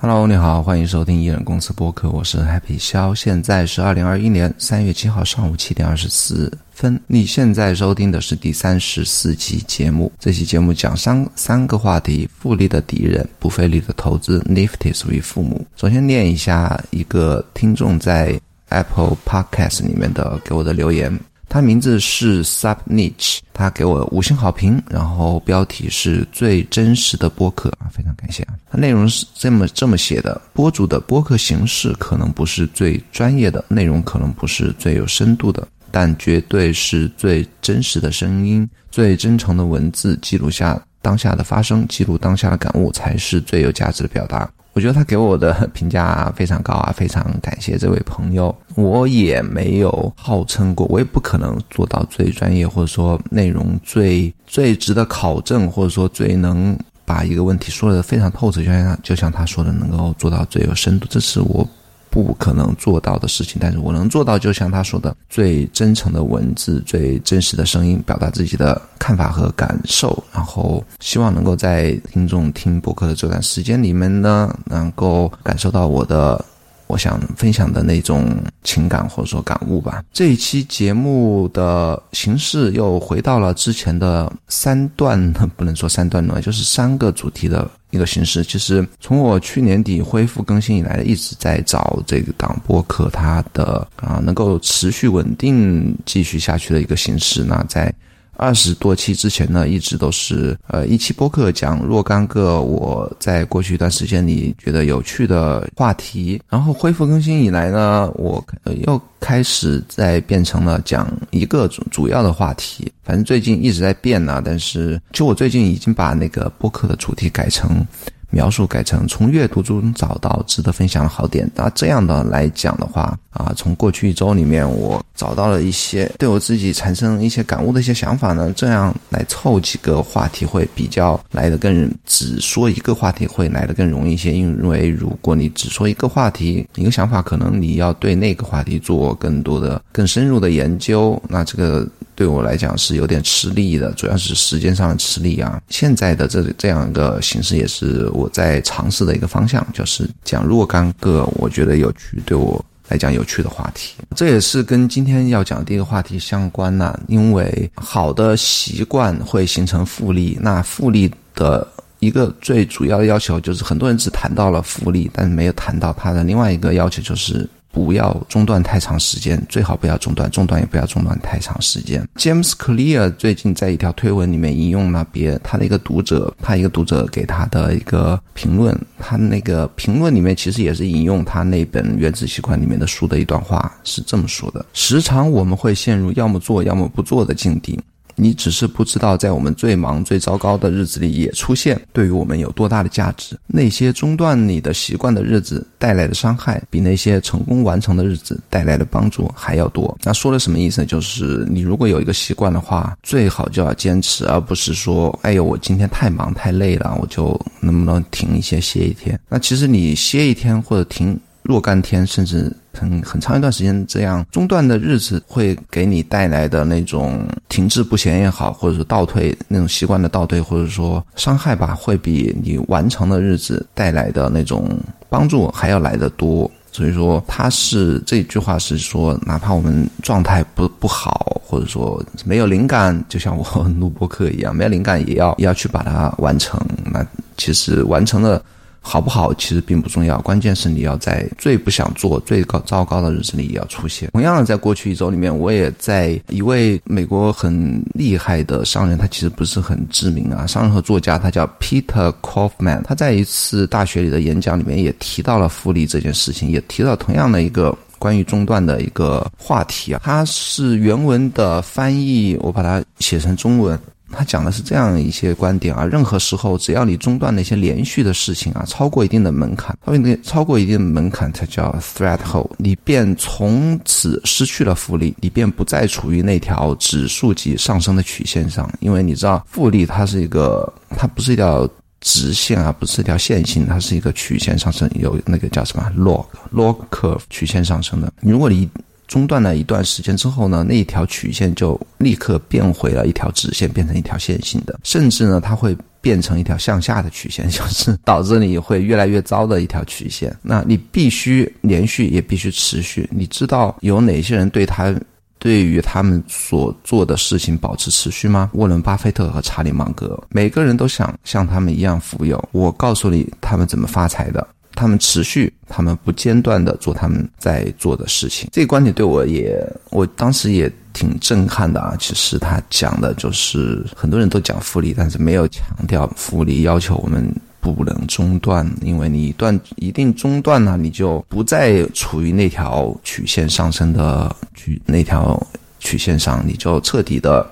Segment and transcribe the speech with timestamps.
[0.00, 7.00] Hello，你好，欢迎收听艺人公司播客，我是 Happy 肖，现在是二零二一年三月七号上午七点二十四分。
[7.08, 15.66] 你现在收听的是第三十四期节目，这期节目讲三三个话题：复利的敌人、不费力的投资、Nifty 属于父母。
[15.74, 21.12] 首先念一下一个听众在 Apple Podcast 里面的给我的留言。
[21.48, 28.54] 他名字是 Sub Niche，他给我五星好评，然后标题是最真实的播客啊，非常感谢啊。
[28.70, 44.48] 他内容是这么这么写的：播主的播客形式可能不是最专业的，内容可能不是最有深度的，但绝对是最真实的声音，最真诚的文字，记录下当下的发生，记录当下的感悟，才是最有价值的表达。
[44.78, 48.54] 我觉得他给我的 评价非常高啊，非常感谢这位朋友。
[48.76, 61.08] 我也没有号称过，我也不可能做到最专业，或者说内容最最值得考证，或者说最能把一个问题说的非常透彻，就像就像他说的，能够做到最有深度。
[61.10, 61.68] 这是我。
[62.10, 76.44] 不可能做到的事情，但是我能做到，就像他说的，最真诚的文字，最真实的声音，表达自己的看法和感受，然后希望能够在听众听博客的这段时间里面呢，能够感受到我的。
[76.88, 80.02] 我想分享的那种情感或者说感悟吧。
[80.10, 88.42] 这一期节目的形式又回到了之前的三段，不能说三段论，就是三个主题的一个形式。
[88.42, 97.44] 其实从我去年底恢复更新以来，一直在找这个档播客它的啊能够持续稳定继续下去的一个形式。
[97.44, 97.94] 那在。
[98.38, 108.42] 二十多期之前呢，一直都是呃一期播客讲若干个我在过去一段时间里觉得有趣的话题，然后恢复更新以来呢，我
[108.86, 112.90] 又开始在变成了讲一个主主要的话题。
[113.02, 117.84] 反正最近一直在变呢，但是就我最近已经把那个播客的主题改成。
[118.30, 121.50] 描述改成从阅读中找到值得分享的好点。
[121.54, 134.32] 那这样的来讲的话，啊，从过去一周里面我找到了一些对我自己产生一些感悟的一些想法呢，这样来凑几个话题会比较来的更只说一个话题会来的更容易一些。
[134.32, 141.86] 因为如果你只说一个话题一个想法，可能你要对那个话题做更多的更深入的研究，那这个。
[142.18, 145.62] 对我来讲是有点吃力的，主要是时间上的吃力啊。
[145.68, 153.94] 现在的这这样一个形式也是我在尝试的一个方向，就是讲若干个我觉得有趣、对我来讲有趣的话题。
[154.16, 160.36] 这也是跟今天要讲第一个话题相关呢，因为好的习惯会形成复利。
[160.40, 161.66] 那复利的
[162.00, 167.48] 一个最主要的要求就是，很多人只谈到了复利，但是没有谈到它的另外一个要求就是。
[167.84, 172.04] 不要中断太长时间，最好不要中断，中断也不要中断太长时间。
[172.16, 187.78] James Clear 最近在一条推文里面引用了别他的一个读者，他一个读者给他的一个评论，他那个评论里面其实也是引用他那本《原子习惯》里面的书的一段话，是这么说的：时常我们会陷入要么做要么不做的境地。
[188.18, 193.38] 你只是不知道，在我们最忙、最糟糕的日子里也出现，对于我们有多大的价值？
[193.46, 199.96] 那些中断你的习惯的日子带来的伤害，比那些成功完成的日子带来的帮助还要多。
[200.02, 200.84] 那说的什么意思？
[200.84, 209.18] 就是你如果有一个习惯的话，最好就要坚持，而不是说，哎呦，我今天太忙太累了，我就能不能停一些歇一天？
[209.28, 211.18] 那其实你歇一天或者停。
[211.44, 224.68] 若干天，甚至很很长一段时间，这样中断的日子会给你带来的那种停滞不前也好，或者说倒退那种习惯的倒退，或者说伤害吧，会比你完成的日子带来的那种
[225.08, 226.50] 帮助还要来得多。
[226.70, 233.44] 所以说，他是这句话是说，哪怕我们状态不不好，或者说没有灵感，就像我
[233.80, 236.60] 录播课一样，没有灵感也要要去把它完成。
[236.92, 237.04] 那
[237.36, 238.40] 其实完成了。
[238.80, 244.08] 好不好其实并不重要，关键是你要在最不想做、最高糟糕的日子里也要出现。
[244.12, 252.82] 同样的，在过去一周里面，我也在一位美国很厉害的商人，他其实不是很知名啊，商人和作家，他叫 Peter Kaufman。
[252.82, 260.00] 他在一次大学里的演讲里面也提到了复利这件事情，也提到同样的一个关于中断的一个话题啊。
[260.02, 263.78] 他是原文的翻译，我把它写成中文。
[264.10, 281.68] 他讲的是这样一些观点啊，任何时候只要你中断那些连续的事情啊，超过一定的门槛，超过超过一定的门槛才叫 threshold，你便从此失去了复利，你便不再处于那条指数级上升的曲线上，因为你知道复利它是一个，它不是一条
[282.00, 286.24] 直线啊，不是一条线性，它是一个曲线上升，有那个叫什么 log
[286.54, 288.68] log curve 曲线上升的，如果你。
[289.08, 300.32] 中断了一段时间之后呢，那一条曲线就立刻变回了一条直线，变成一条线性的，甚至呢，它会变成一条向下的曲线，就是导致你会越来越糟的一条曲线。
[300.40, 303.08] 那你必须连续，也必须持续。
[303.10, 304.94] 你知道有哪些人对他？
[305.40, 308.50] 对于他们所做的事情保持持续吗？
[308.54, 312.42] 沃伦·巴菲特和查理·芒格，每个人都想像他们一样富有。
[312.50, 314.44] 我告诉你，他们怎么发财的？
[314.78, 318.48] 他们持续，他们不间断的做他们在做的事情。
[318.52, 319.60] 这个观点对我也，
[319.90, 321.96] 我当时也挺震撼的啊。
[321.98, 327.28] 其实他讲的就是很多人都讲复利，但是没有强调复利要求我们。
[327.60, 335.44] 不能中断，因为你一断一定中断了，你就不再处于那条曲线上升的曲那条
[335.78, 337.44] 曲线上，你就彻底的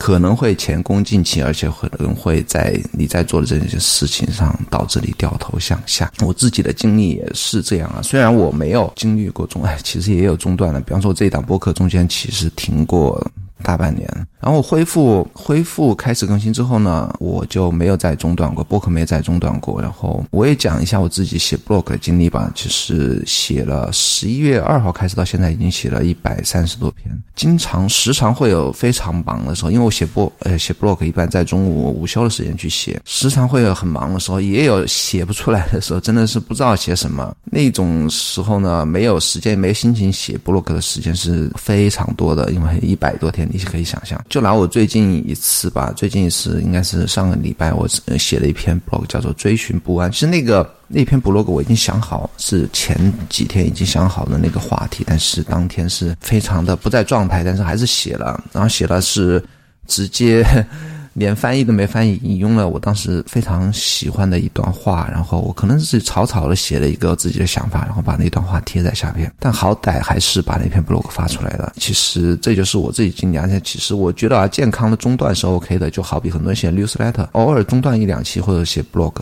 [0.00, 6.10] 可能会前功尽弃，而且可能会在你在做的这些事情上导致你掉头向下。
[6.20, 13.22] 我自己的经历也是这样啊，虽然我没有经历过中，哎，其实也有中断的，比方说这一档播客中间其实停过。
[13.62, 14.08] 大半年，
[14.40, 19.80] 然后恢复恢复开始更新之后呢，我就没有再中断过，博客没再中断过。
[19.80, 43.49] 然后我也讲一下我自己写 blog 的经历吧，其实写了十一月二号开始到现在已经写了一百三十多篇，经常时常会有非常忙的时候，因为我写播呃写 blog 一般在中午午休的时间去写，时常会有很忙的时候，也有写不出来的时候，真的是不知道写什么那种时候呢，没有时间没心情写 blog 的时间是非常多的，因为一百多天。
[43.52, 47.88] 你可以想象，就拿我最近一次吧，最近一次应该是上个礼拜，我
[48.18, 50.10] 写了一篇 blog，叫做《追寻不安》。
[50.12, 59.42] 其实那个那篇 blog 我已经想好，是前几天已经想好的那个话题，但是当天是非常的不在状态，但是还是写了，然后写了是
[59.86, 60.46] 直接。
[61.20, 71.74] 连翻译都没翻译，引用了我当时非常喜欢的一段话，然后我可能是草草的写了一个自己的想法，然后把那段话贴在下边，但好歹还是把那篇 blog 发出来了。
[71.76, 79.12] 其实这就是我自己经历，而且其实我觉得啊，健康的中断是 OK 的，就好比很多人写 newsletter，偶尔中断一两期或者写 blog。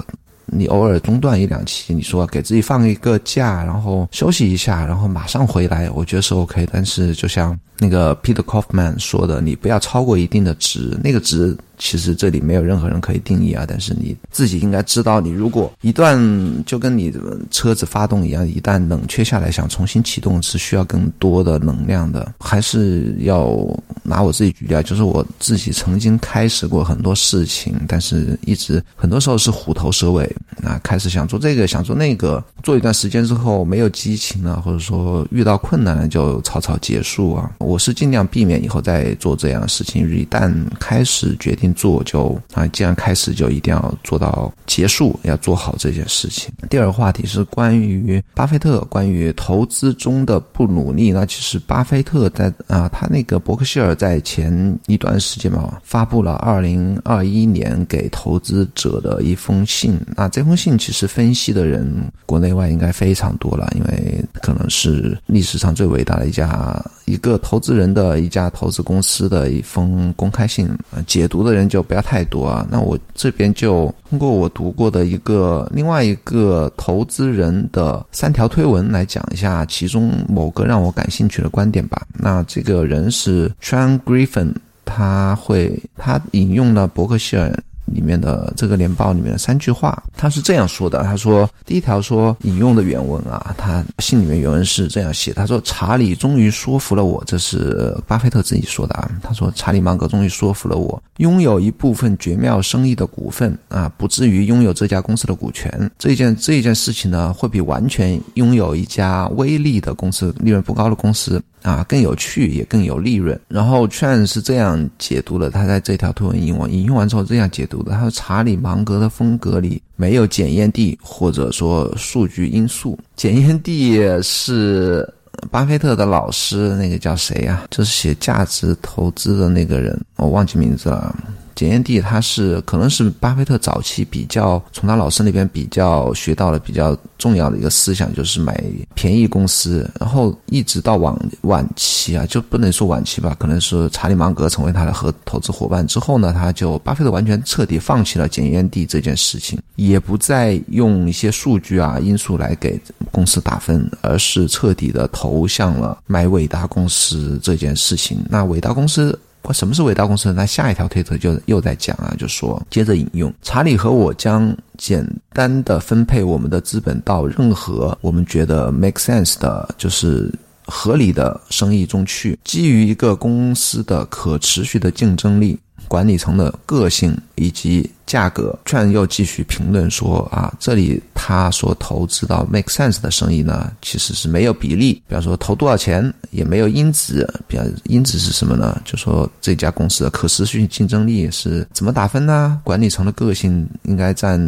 [0.50, 6.66] 你偶尔中断一两期，你说给自己放一个假，然后休息一下，然后马上回来，我觉得是 OK。
[6.72, 13.64] 但是就像那个 Peter Kaufman 说的，你不要超过一定的值，那个值其实这里没有任何人可以定义啊。
[13.68, 16.18] 但是你自己应该知道，你如果一段
[16.66, 17.12] 就跟你
[17.50, 22.34] 车子发动一样，一旦冷却下来，想重新启动是需要更多的能量的。
[22.40, 23.56] 还是要
[24.02, 30.28] 拿我自己举例啊，就是我自己曾经开始过很多事情，但是一直很多时候是虎头蛇尾。
[30.68, 37.50] 啊，开始想做这个，想做那个，做一段时间之后没有激情了，或者说遇到困难了，就草草结束啊。
[37.60, 40.06] 我是尽量避免以后再做这样的事情。
[40.08, 46.52] 一旦开始决定做，就啊，既然开始就一定要做到结束，要做好这件事情。
[46.68, 51.12] 第二个话题是关于巴菲特，关于投资中的不努力。
[51.12, 59.98] 那其实巴菲特在啊，他那个伯克希尔在前一段时间嘛，发布了二零二一年给投资者的一封信。
[60.14, 61.86] 那这封信其实分析的人
[62.26, 70.68] 国内外应该非常多了，因为可能是历史上最伟大的一家一个投资人的一家投资公司的一封公开信，
[71.06, 72.66] 解读的人就不要太多啊。
[72.68, 82.04] 那我这边就通过我读过的一个另外一个投资人的三条推文来讲一下其中某个让我感兴趣的观点吧。
[82.12, 84.52] 那这个人是 Tran Griffin，
[84.84, 87.56] 他会他引用了伯克希尔。
[87.92, 99.10] 里面的这个年报里面的三句话，他是这样说的：他说，第一条说引用的原文啊，他信里面原文是这样写：他说，查理终于说服了我，这是巴菲特自己说的啊。
[99.22, 105.90] 他说，查理芒格终于说服了我，拥有一部分绝妙生意的股份啊，不至于拥有这家公司的股权。
[105.98, 111.42] 这件这件事情呢，会比完全拥有一家微利的公司、利润不高的公司。
[111.62, 113.38] 啊，更有趣也更有利润。
[113.48, 117.92] 然后券是这样解读的，他在这条推文引用引用完之后这样解读的。
[117.92, 122.98] 他说：“查理芒格的风格里没有检验地或者说数据因素。
[123.16, 125.08] 检验地是
[125.50, 127.64] 巴菲特的老师，那个叫谁呀？
[127.70, 131.14] 就是写价值投资的那个人，我忘记名字了。”
[131.58, 138.62] 检验地，他是可能是巴菲特早期比较从他老师那边比较学到了比较重要的一个思想，就是买
[138.94, 139.90] 便宜公司。
[139.98, 158.24] 然后一直到晚晚期啊，就不能说晚期吧，可能是查理芒格成为他的合投资伙伴之后呢，他就巴菲特完全彻底放弃了检验地这件事情，也不再用一些数据啊因素来给公司打分，而是彻底的投向了买伟大公司这件事情。
[158.30, 159.18] 那伟大公司。
[159.52, 160.32] 什么是伟大公司？
[160.32, 170.32] 那下一条推特就又在讲啊，就说接着引用查理和我将简单的分配我们的资本到任何我们觉得 make sense 的，就是
[170.68, 175.58] 合理的生意中去，基于一个公司的可持续的竞争力。
[175.86, 188.78] 管理层的个性以及价格，然又继续评论说啊，这里他所投资到 make sense 的生意呢，其实是没有比例，比方说投多少钱也没有因子，比方因子是什么呢？
[188.84, 192.60] 就说这家公司的可持续竞争力是怎么打分呢？
[192.64, 194.38] 管理层的个性应该占。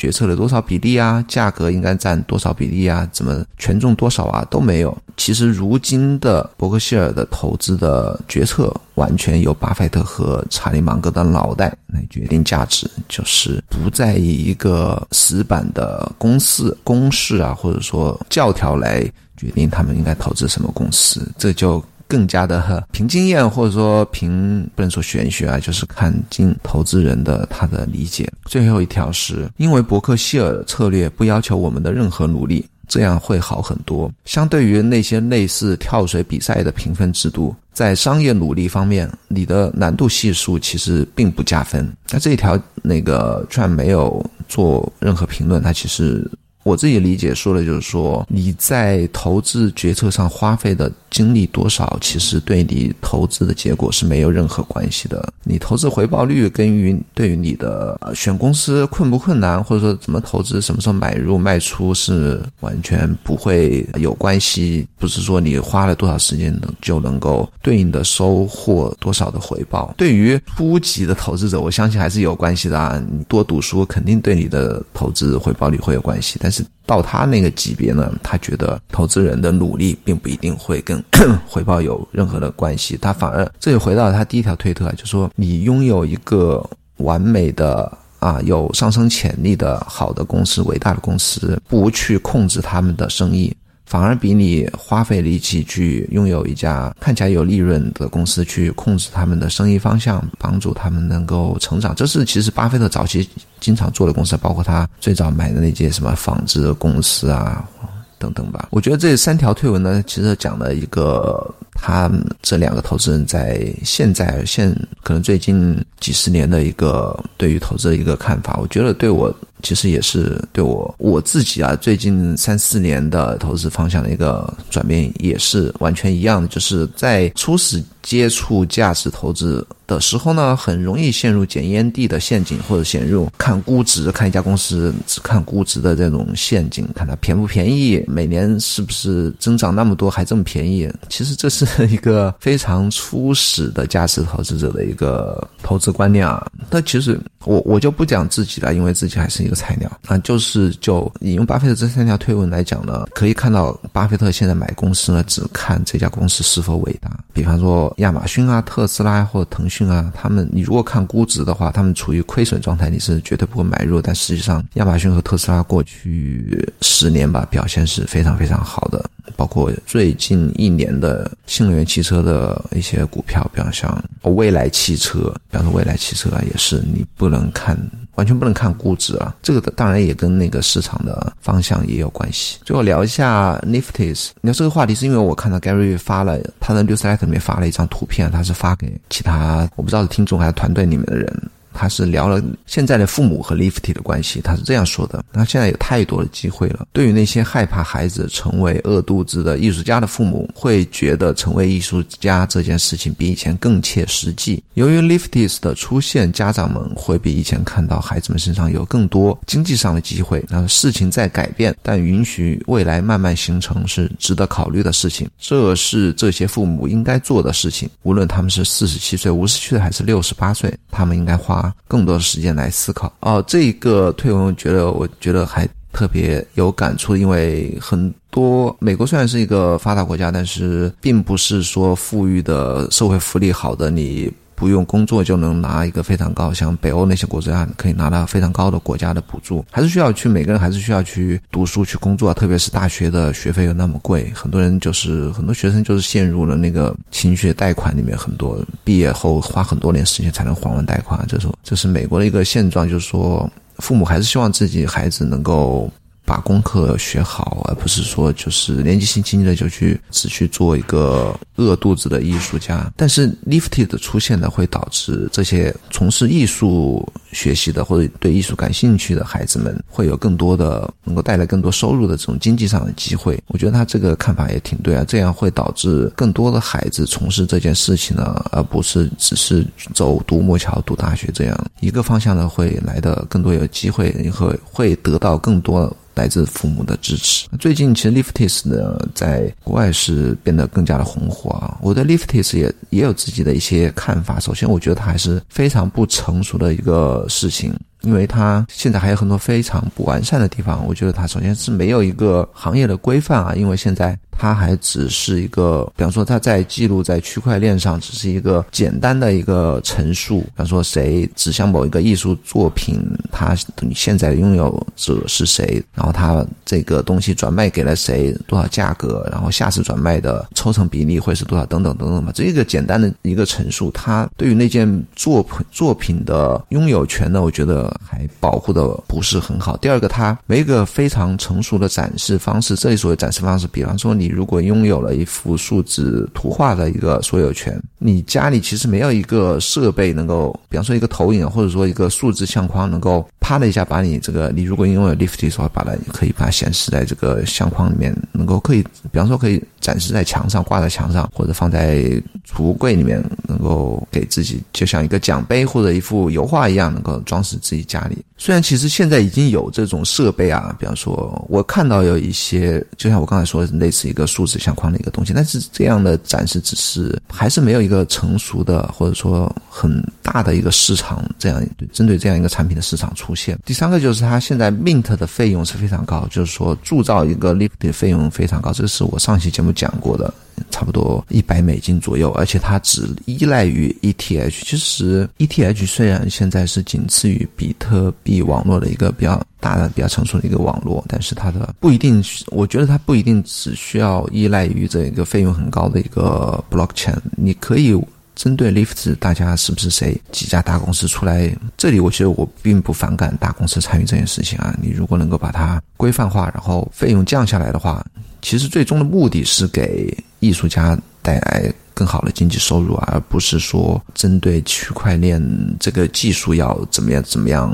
[0.00, 1.22] 决策的多少比例啊？
[1.28, 3.06] 价格应该占多少比例啊？
[3.12, 4.42] 怎么权重多少啊？
[4.50, 4.96] 都没有。
[5.18, 19.04] 其实如今的伯克希尔的投资的决策，完全由巴菲特和查理芒格的脑袋来决定价值，就是不再以一个死板的公式、公式啊，或者说教条来
[19.36, 21.84] 决定他们应该投资什么公司，这就。
[22.10, 28.28] 更加的凭经验，或者说凭不能说玄学啊，就是看经投资人的他的理解。
[28.46, 34.10] 最后一条是因为伯克希尔策略不要求我们的任何努力，这样会好很多。
[34.24, 41.88] 相对于那些类似跳水比赛的评分制度，在商业努力方面，你的难度系数其实并不加分。
[42.10, 46.28] 那这一条那个居然没有做任何评论，他其实。
[46.62, 55.32] 我自己理解说的就是说，你在投资决策上花费的精力多少，其实对你投资的结果是没有任何关系的。
[55.42, 64.86] 你投资回报率跟于对于你的选公司困不困难，或者说怎么投资、什么时候买入卖出是完全不会有关系。
[64.98, 69.94] 不是说你花了多少时间能就能够对应的收获多少的回报。
[69.96, 73.02] 对于初级的投资者，我相信还是有关系的啊。
[73.10, 76.49] 你多读书肯定对你的投资回报率会有关系，但。
[76.50, 81.00] 但是到他那个级别呢，他觉得投资人的努力并不一定会跟
[81.46, 93.56] 回报有任何的关系，他反而这就回到他第一条推特，就说你拥有一个完美的啊有上升潜力的好的公司、伟大的公司，不去控制他们的生意。
[93.90, 103.28] 反而比你花费力气去拥有一家看起来有利润的公司，去控制他们的生意方向，帮助他们能够成长，这是其实巴菲特早期
[103.58, 107.68] 经常做的公司，包括他最早买的那些什么纺织公司啊
[108.16, 108.68] 等等吧。
[108.70, 112.08] 我觉得这三条推文呢，其实讲了一个他
[112.42, 118.56] 这两个投资人在现在现可能最近几十年的一个对于投资的一个看法。
[118.62, 119.34] 我觉得对我。
[119.62, 140.90] 其实也是对我我自己啊，最近三四年的投资方向的一个转变，也是完全一样的，就是在初始接触价值投资的时候呢，很容易陷入捡烟蒂的陷阱，或者陷入看估值、看一家公司只看估值的这种陷阱，看它便不便宜，每年是不是增长那么多还这么便宜？
[141.08, 146.46] 其实这是一个非常初始的价值投资者的一个投资观念啊。
[146.70, 149.49] 但其实我我就不讲自己了，因为自己还是。
[149.50, 157.10] 个菜鸟啊，就是就引用巴菲特这三条推文来讲呢，可以看到巴菲特现在买公司呢，只看这家公司是否伟大。
[157.32, 164.00] 比方说亚马逊啊、特斯拉或者腾讯啊，他们你如果看估值的话，他们处于亏损状态，你是绝对不会买入。
[164.00, 169.04] 但实际上，亚马逊和特斯拉过去十年吧表现是非常非常好的，
[169.36, 177.76] 包括最近一年的新能源汽车的一些股票，比方像未来汽车，比方说未来汽车啊，也是你不能看。
[178.20, 182.58] 完全不能看估值啊，这个当然也跟那个市场的方向也有关系。
[182.66, 191.50] 最后聊一下 Nifty's，聊这个话题是因为我看到 Gary 发了他的 newsletter 里面发了一张图片，他是发给其他我不知道是听众还是团队里面的人。
[191.80, 196.86] 他是聊了现在的父母和 Lifty 的关系，他是这样说的：，那现在有太多的机会了。
[196.92, 204.62] 对于那些害怕孩子成为饿肚子的艺术家的父母，会觉得成为艺术家这件事情比以前更切实际。
[204.74, 210.44] 由于 Lifties 的出现，家长们会比以前看到孩子们身上有更多经济上的机会。
[210.50, 215.26] 那事情在改变，但允许未来慢慢形成是值得考虑的事情。
[215.38, 221.69] 这是这些父母应该做的事情，无论他们是四十七岁、五十七岁还是六十八岁，他们应该花。
[221.88, 234.32] 更多的时间来思考哦，这一个推文我觉得，我觉得还特别有感触，因为很多美国虽然是一个发达国家，但是并不是说富裕的社会福利好的你。
[234.60, 255.90] 不用工作就能拿一个非常高，像北欧那些国家可以拿到非常高的国家的补助，还是需要去每个人还是需要去读书去工作，特别是大学的学费又那么贵，很多人就是很多学生就是陷入了那个情绪贷款里面，很多毕业后花很多年时间才能还完贷款，这是这是美国的一个现状，就是说父母还是希望自己孩子能够。
[256.24, 262.90] 把功课学好，而不是说就是年纪轻轻的就去只去做一个饿肚子的艺术家。
[262.96, 273.38] 但是 lifted 的出现呢，会导致这些从事艺术学习的或者对艺术感兴趣的孩子们，会有更多的能够带来更多收入的这种经济上的机会。
[273.48, 285.94] 我觉得他这个看法也挺对啊，这样会导致更多的孩子从事这件事情呢，而不是只是走独木桥读大学这样一个方向呢，会来的更多有机会，会会得到更多。
[286.16, 287.48] 来自父母的支持。
[287.58, 291.78] 最近其实 Liftis 呢，在国外是变得更加的红火啊。
[291.80, 294.38] 我对 Liftis 也也有自己的一些看法。
[294.38, 297.74] 首先，我觉得它还是非常不成熟的一个事情。
[298.02, 312.98] 因为它现在还有很多非常不完善的地方，我觉得它首先是没有一个行业的规范啊，因为现在它还只是一个，比方说它在记录在区块链上只是一个简单的一个陈述，比方说谁指向某一个艺术作品，
[313.30, 327.94] 它你现在拥有者是谁，然后它这个东西转卖给了谁，多少价格，然后下次转卖的抽成比例会是多少，等等等等嘛，这个简单的一个陈述，它对于那件作品作品的拥有权呢，我觉得。
[328.10, 329.76] 还保护的不是很好。
[329.76, 332.74] 第二个，它没一个非常成熟的展示方式。
[332.74, 348.82] 这里所谓展示方式，比方说，你如果拥有了一幅数字图画的一个所有权，你家里其实没有一个设备能够，比方说一个投影，或者说一个数字相框，能够啪的一下把你这个，你如果拥有 Lifty 的话，把它可以把它显示在这个相框里面，能够可以，
[349.12, 352.04] 比方说可以展示在墙上，挂在墙上，或者放在
[352.44, 358.16] 储物柜里面，能够给自己就像一个奖杯或者一幅油画一样，能够装饰自己家里。
[358.38, 371.60] 虽然其实现在已经有这种设备啊，比方说我看到有一些，就像我刚才说的，类似一个个数字相框的一个东西，但是这样的展示只是还是没有一个成熟的或者说很大的一个市场，这样
[371.92, 373.58] 针对这样一个产品的市场出现。
[373.64, 380.32] 第三个就是它现在 mint 的费用是非常高，就是说铸造一个 lift 的费用非常高，这是我上期节目讲过的。
[380.70, 384.50] 差不多一百美金左右，而且它只依赖于 ETH。
[384.64, 397.16] 其实 ETH 虽然现在是仅次于比特币网络的一个比较大的、比较成熟的一个网络，但是它的不一定，我觉得它不一定只需要依赖于这一个费用很高的一个 blockchain。
[397.36, 397.94] 你可以
[398.40, 401.54] 针对 Lift，大家是不是谁几家大公司出来？
[401.76, 404.74] 这里我觉得我并不反感大公司参与这件事情啊。
[404.80, 408.02] 你如果能够把它规范化，然后费用降下来的话。
[408.40, 415.38] 其实最终的目的是给艺术家带来更好的经济收入，而不是说针对区块链
[415.78, 417.70] 这个技术要怎么样怎么样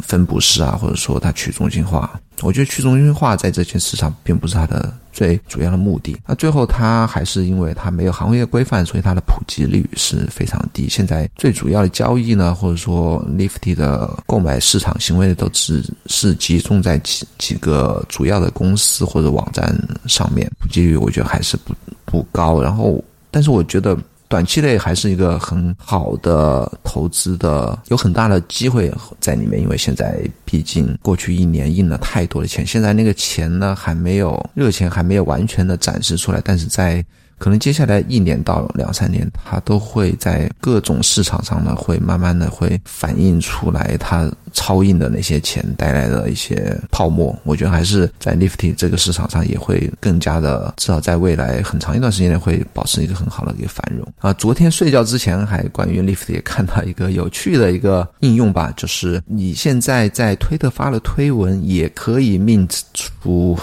[0.00, 2.08] 分布式啊，或者说它去中心化。
[2.40, 6.16] 我觉得去中心化在这件事上并不是它的最主要的目的。
[6.26, 10.88] 那最后它还是因为它没有行业规范，所以它的普及率是非常低。
[10.88, 19.72] 现在最主要的交易呢，或者说 Nifty 的购买市场行为都只是集中在几几个主要的公司或者网站
[20.06, 21.72] 上面，普及率我觉得还是不
[22.04, 22.60] 不高。
[22.60, 23.96] 然后，但是我觉得。
[24.34, 37.04] 短期内还是一个很好的投资的，有很大的机会在里面，因为现在毕竟过去一年印了太多的钱，现在那个钱呢还没有热钱还没有完全的展示出来，但是在。
[37.38, 47.36] 可能接下来一年到两三年，它都会在各种市场上呢，会慢慢的会反映出来它超印的那些钱带来的一些泡沫。
[47.44, 54.32] 我觉得还是在 Lifty 这个市场上也会更加的，至少在未来很长一段时间内会保持一个很好的一个繁荣啊。
[54.34, 63.58] 昨天睡觉之前还关于 Lift 也看到一个有趣的一个应用吧，就是你现在在推特发了推文也可以 mint 出。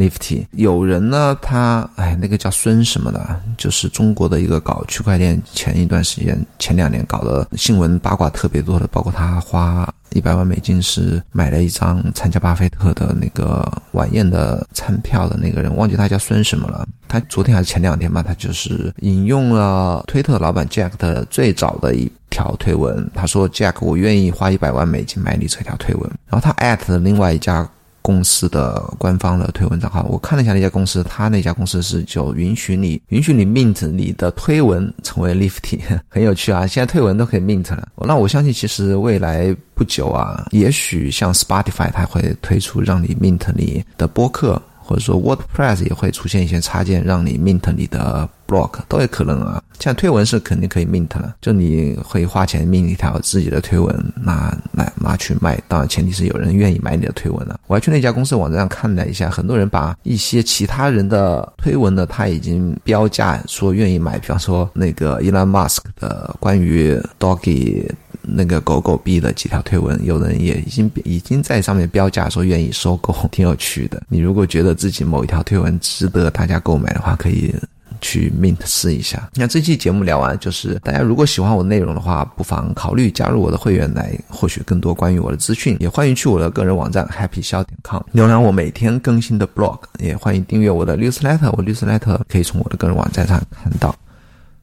[0.00, 16.88] Lifty 有人呢，他哎，那个叫孙什么的，就是中国的一个搞区块链，前一段时间前两年搞的新闻八卦特别多的，包括他花一百万美金是买了一张参加巴菲特的那个晚宴的餐票的那个人，忘记他叫孙什么了。
[17.06, 27.68] 他昨天还是前两天吧，他就是引用了推特老板 Jack 的最早的一条推文，他说：“Jack，我愿意花一百万美金买你这条推文。”然后他 at 了另外一家。
[28.02, 36.66] 公司的官方的推文账号，我看了一下那家公司，他那家公司是就允许你允许你 mint 你的推文成为 lifty， 很有趣啊！
[36.66, 37.88] 现在推文都可以 mint 了。
[37.96, 44.60] 那我相信，其实未来不久啊，也许像 Spotify 它会推出让你 mint 你的播客。
[44.82, 49.62] 或者说 WordPress 也会出现一些插件，让你 mint 你的 block 都有可能啊。
[49.78, 55.58] 像推文是肯定可以 mint 了，就你会花钱 mint 一条自己的推文，拿拿拿去卖。
[55.68, 57.60] 当然前提是有人愿意买你的推文了。
[57.66, 64.18] 我还去那家公司网站上看了一下，很多人把一些其他人的推文呢，他已经标价说愿意买。
[64.18, 67.86] 比方说那个 Elon Musk 的关于 Doggy。
[68.22, 74.02] 那个狗狗币的几条推文，有人也已经已经在上面标价说愿意收购，挺有趣的。
[74.10, 77.52] 你如果觉得自己某一条推文值得大家购买的话，可以
[78.00, 79.28] 去 Mint 试一下。
[79.34, 85.76] 那这期节目聊完，就是大家如果喜欢我的内容的话，不妨考虑加入我的会员来获取更多关于我的资讯。
[85.80, 89.78] 也欢迎去我的个人网站 happy 笑点 com 浏览我每天更新的 blog。
[89.98, 93.94] 也欢迎订阅我的 newsletter，我 newsletter 可以从我的个人网站上看到。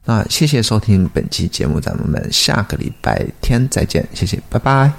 [0.04, 4.90] 那谢谢收听本期节目，咱们下个礼拜天再见，谢谢，拜拜。